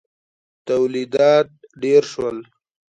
[0.67, 1.47] تولیدات
[1.83, 2.37] ډېر شول.